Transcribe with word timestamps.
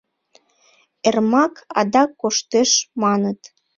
Эрмак 1.07 1.53
адак 1.79 2.09
коштеш, 2.21 2.71
маныт. 3.01 3.39